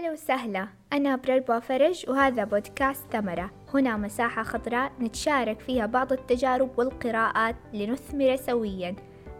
[0.00, 0.68] هلا وسهلا.
[0.92, 3.50] أنا برلبا فرج وهذا بودكاست ثمرة.
[3.74, 8.96] هنا مساحة خضراء نتشارك فيها بعض التجارب والقراءات لنثمر سويا.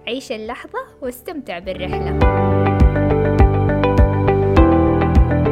[0.06, 2.18] عيش اللحظة واستمتع بالرحلة.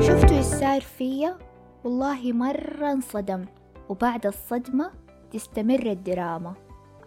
[0.01, 1.39] شفتوا إيش صار فيا؟
[1.85, 3.49] والله مرة انصدمت
[3.89, 4.91] وبعد الصدمة
[5.33, 6.55] تستمر الدراما.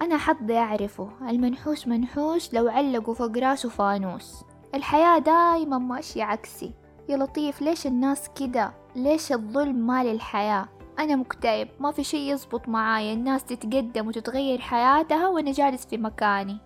[0.02, 1.10] أنا حظي أعرفه.
[1.30, 4.44] المنحوس منحوس لو علقوا فوق راسه فانوس.
[4.76, 6.81] الحياة دايما ماشية عكسي.
[7.10, 10.68] يا لطيف ليش الناس كده؟ ليش الظلم مال الحياة؟
[11.00, 13.14] أنا مكتئب ما في شي يزبط معايا.
[13.14, 16.58] الناس تتقدم وتتغير حياتها وأنا جالس في مكاني.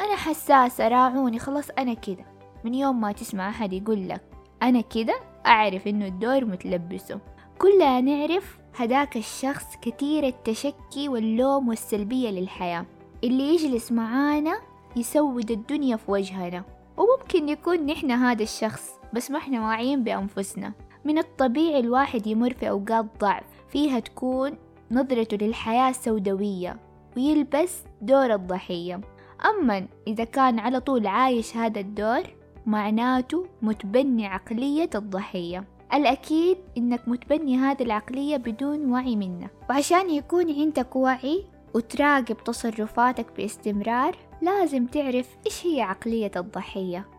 [0.00, 1.38] أنا حساسة راعوني.
[1.38, 2.24] خلاص أنا كده.
[2.64, 4.22] من يوم ما تسمع أحد يقول لك
[4.62, 5.14] أنا كده
[5.46, 7.20] أعرف إنه الدور متلبسه.
[7.58, 12.86] كلنا نعرف هداك الشخص كثير التشكي واللوم والسلبية للحياة.
[13.24, 14.60] اللي يجلس معانا
[14.96, 16.64] يسود الدنيا في وجهنا.
[16.96, 18.90] وممكن يكون نحن هذا الشخص.
[19.14, 20.72] بس ما إحنا واعيين بأنفسنا.
[21.04, 24.52] من الطبيعي الواحد يمر في أوقات ضعف فيها تكون
[24.90, 26.76] نظرته للحياة سوداوية
[27.16, 29.00] ويلبس دور الضحية.
[29.44, 32.22] أما إذا كان على طول عايش هذا الدور
[32.66, 35.64] معناته متبني عقلية الضحية.
[35.94, 44.16] الأكيد إنك متبني هذه العقلية بدون وعي منك وعشان يكون عندك وعي وتراقب تصرفاتك باستمرار
[44.42, 47.13] لازم تعرف إيش هي عقلية الضحية.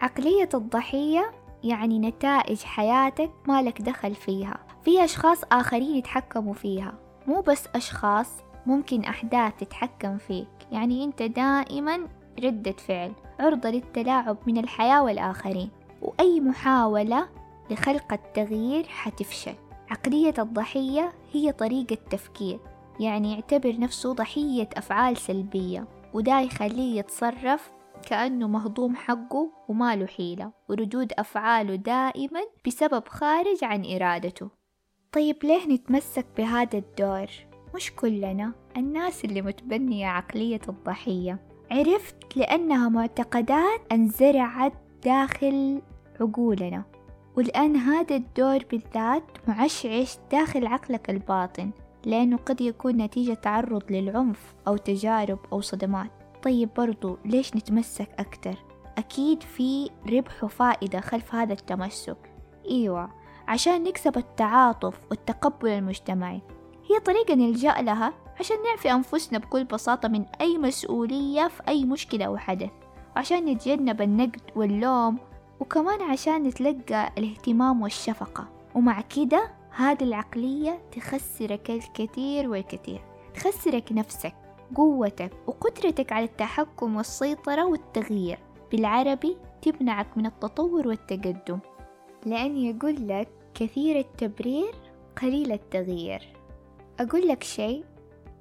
[0.00, 1.30] عقلية الضحية
[1.64, 4.58] يعني نتائج حياتك مالك دخل فيها.
[4.84, 6.94] في أشخاص آخرين يتحكموا فيها.
[7.26, 8.30] مو بس أشخاص
[8.66, 10.48] ممكن أحداث تتحكم فيك.
[10.72, 12.08] يعني أنت دائما
[12.44, 15.70] ردة فعل عرضة للتلاعب من الحياة والآخرين.
[16.02, 17.28] وأي محاولة
[17.70, 19.54] لخلق التغيير حتفشل.
[19.90, 22.58] عقلية الضحية هي طريقة تفكير.
[23.00, 25.84] يعني يعتبر نفسه ضحية أفعال سلبية
[26.14, 27.70] وده يخليه يتصرف
[28.06, 34.50] كأنه مهضوم حقه وما له حيلة وردود أفعاله دائما بسبب خارج عن إرادته.
[35.12, 37.26] طيب ليه نتمسك بهذا الدور؟
[37.74, 41.38] مش كلنا الناس اللي متبنية عقلية الضحية.
[41.70, 44.72] عرفت لأنها معتقدات انزرعت
[45.04, 45.82] داخل
[46.20, 46.84] عقولنا.
[47.36, 51.70] والآن هذا الدور بالذات معشعش داخل عقلك الباطن
[52.06, 56.10] لأنه قد يكون نتيجة تعرض للعنف أو تجارب أو صدمات.
[56.42, 58.54] طيب برضو ليش نتمسك أكتر؟
[58.98, 62.16] أكيد في ربح وفائدة خلف هذا التمسك.
[62.70, 63.10] إيوة
[63.48, 66.42] عشان نكسب التعاطف والتقبل المجتمعي.
[66.90, 72.24] هي طريقة نلجأ لها عشان نعفي أنفسنا بكل بساطة من أي مسؤولية في أي مشكلة
[72.24, 72.70] أو حدث.
[73.16, 75.18] وعشان نتجنب النقد واللوم
[75.60, 78.48] وكمان عشان نتلقى الاهتمام والشفقة.
[78.74, 83.00] ومع كده هذه العقلية تخسرك الكثير والكثير.
[83.34, 84.34] تخسرك نفسك.
[84.76, 88.38] قوتك وقدرتك على التحكم والسيطرة والتغيير.
[88.70, 91.58] بالعربي تمنعك من التطور والتقدم
[92.26, 94.74] لأن يقول لك كثير التبرير
[95.22, 96.28] قليل التغيير.
[97.00, 97.84] أقول لك شيء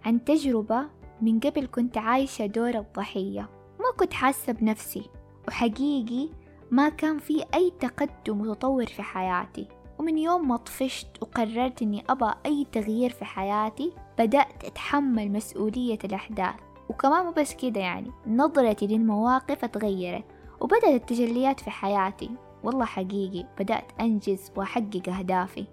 [0.06, 0.89] عن تجربة
[1.22, 3.50] من قبل كنت عايشة دور الضحية.
[3.79, 5.09] ما كنت حاسة بنفسي
[5.47, 6.29] وحقيقي
[6.72, 9.68] ما كان في أي تقدم وتطور في حياتي.
[10.00, 16.56] ومن يوم ما طفشت وقررت إني أبى أي تغيير في حياتي بدأت أتحمل مسؤولية الأحداث.
[16.90, 20.24] وكمان مو بس كده يعني نظرتي للمواقف اتغيرت
[20.62, 22.31] وبدأت التجليات في حياتي.
[22.63, 25.66] والله حقيقي بدأت أنجز وأحقق أهدافي.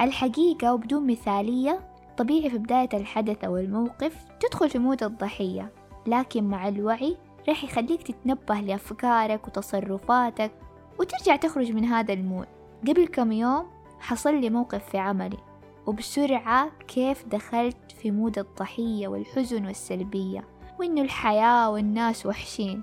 [0.00, 1.80] الحقيقة وبدون مثالية
[2.16, 5.72] طبيعي في بداية الحدث أو الموقف تدخل في mood الضحية.
[6.06, 7.16] لكن مع الوعي
[7.48, 10.52] راح يخليك تتنبه لأفكارك وتصرفاتك
[10.98, 12.46] وترجع تخرج من هذا ال mood.
[12.88, 13.66] قبل كم يوم
[14.00, 15.49] حصل لي موقف في عملي.
[15.86, 20.48] وبسرعة كيف دخلت في mood الضحية والحزن والسلبية
[20.80, 22.82] وإنه الحياة والناس وحشين.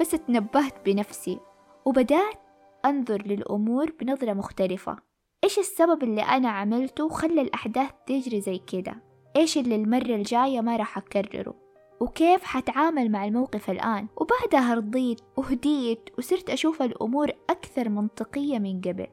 [0.00, 1.38] بس تنبهت بنفسي
[1.84, 2.38] وبدأت
[2.84, 4.96] أنظر للأمور بنظرة مختلفة.
[5.44, 9.02] إيش السبب اللي أنا عملته خلى الأحداث تجري زي كده؟
[9.36, 11.54] إيش اللي المرة الجاية ما راح أكرره؟
[12.00, 19.06] وكيف حتعامل مع الموقف الآن؟ وبعدها رضيت وهديت وصرت أشوف الأمور أكثر منطقية من قبل.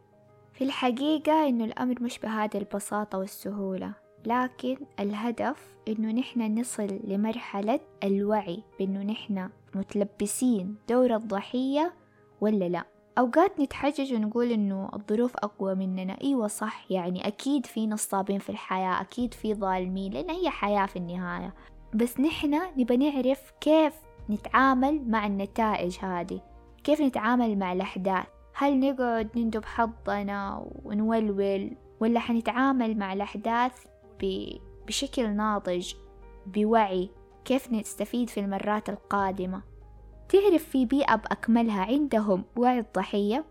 [0.53, 3.94] في الحقيقة إنه الأمر مش بهذه البساطة والسهولة
[4.25, 11.94] لكن الهدف إنه نحن نصل لمرحلة الوعي بإنه نحن متلبسين دور الضحية
[12.41, 12.83] ولا لا.
[13.17, 16.17] أوقات نتحجج ونقول إنه الظروف أقوى مننا.
[16.23, 20.95] أيوة صح يعني أكيد في نصابين في الحياة أكيد في ظالمين لأن هي حياة في
[20.95, 21.53] النهاية.
[21.94, 23.94] بس نحن نبى نعرف كيف
[24.29, 26.41] نتعامل مع النتائج هذه
[26.83, 28.25] كيف نتعامل مع الأحداث.
[28.53, 33.85] هل نقعد نندب حظنا ونولول ولا حنتعامل مع الأحداث
[34.88, 35.94] بشكل ناضج
[36.45, 37.09] بوعي؟
[37.45, 39.61] كيف نستفيد في المرات القادمة؟
[40.29, 43.45] تعرف في بيئة بأكملها عندهم وعي الضحية؟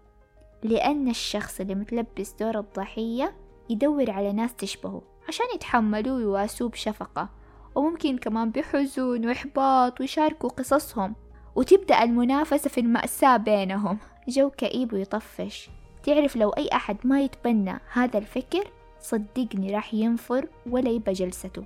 [0.63, 3.35] لأن الشخص اللي متلبس دور الضحية
[3.71, 7.29] يدور على ناس تشبهه عشان يتحملوه ويواسوه بشفقة
[7.75, 11.15] وممكن كمان بحزن وإحباط ويشاركوا قصصهم
[11.55, 13.99] وتبدأ المنافسة في المأساة بينهم.
[14.29, 15.71] جو كئيب ويطفش.
[16.03, 18.71] تعرف لو أي أحد ما يتبنى هذا الفكر
[19.01, 21.65] صدقني راح ينفر ولا يبى جلسته.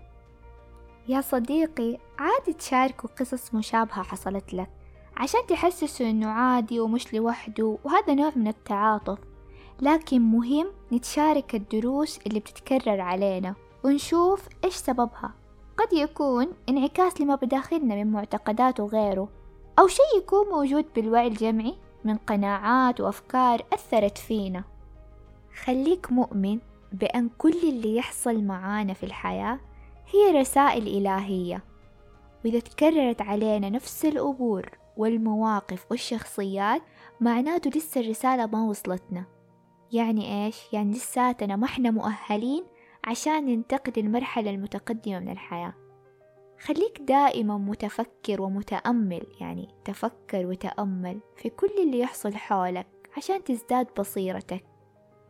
[1.08, 4.70] يا صديقي عادي تشاركوا قصص مشابهة حصلت لك
[5.16, 9.18] عشان تحسسوا إنه عادي ومش لوحده وهذا نوع من التعاطف.
[9.80, 13.54] لكن مهم نتشارك الدروس اللي بتتكرر علينا
[13.84, 15.34] ونشوف إيش سببها.
[15.76, 19.28] قد يكون انعكاس لما بداخلنا من معتقدات وغيره
[19.78, 21.74] أو شيء يكون موجود بالوعي الجمعي.
[22.06, 24.64] من قناعات وأفكار أثرت فينا.
[25.64, 26.58] خليك مؤمن
[26.92, 29.60] بأن كل اللي يحصل معانا في الحياة
[30.14, 31.64] هي رسائل إلهية
[32.44, 36.82] وإذا تكررت علينا نفس الأمور والمواقف والشخصيات
[37.20, 39.24] معناته لسه الرسالة ما وصلتنا.
[39.92, 42.64] يعني إيش؟ يعني لساتنا ما إحنا مؤهلين
[43.04, 45.74] عشان ننتقل المرحلة المتقدمة من الحياة.
[46.66, 52.86] خليك دائما متفكر ومتأمل يعني تفكر وتأمل في كل اللي يحصل حولك
[53.16, 54.64] عشان تزداد بصيرتك.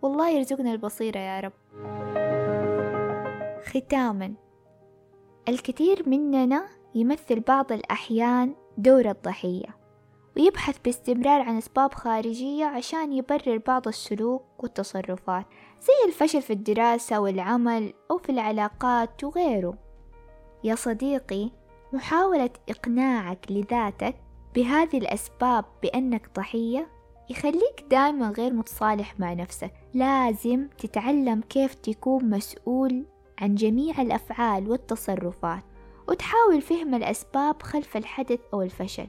[0.03, 1.53] والله يرزقنا البصيرة يا رب.
[3.65, 4.35] ختاما
[5.49, 9.77] الكثير مننا يمثل بعض الأحيان دور الضحية
[10.37, 15.47] ويبحث باستمرار عن أسباب خارجية عشان يبرر بعض السلوك والتصرفات
[15.81, 19.86] زي الفشل في الدراسة والعمل أو في العلاقات وغيره.
[20.65, 21.51] يا صديقي
[21.93, 24.17] محاولة إقناعك لذاتك
[24.55, 26.89] بهذه الأسباب بأنك ضحية
[27.31, 29.73] يخليك دائما غير متصالح مع نفسك.
[29.95, 33.05] لازم تتعلم كيف تكون مسؤول
[33.39, 35.63] عن جميع الأفعال والتصرفات
[36.09, 39.07] وتحاول فهم الأسباب خلف الحدث أو الفشل.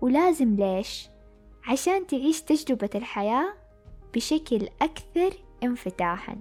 [0.00, 1.08] ولازم ليش؟
[1.64, 3.54] عشان تعيش تجربة الحياة
[4.14, 5.30] بشكل أكثر
[5.62, 6.36] انفتاحا.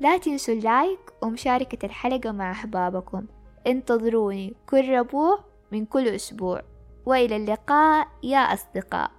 [0.00, 3.26] لا تنسوا اللايك ومشاركة الحلقة مع أحبابكم.
[3.66, 5.38] انتظروني كل ربوع
[5.72, 6.62] من كل أسبوع.
[7.06, 9.10] وإلى اللقاء يا أصدقاء.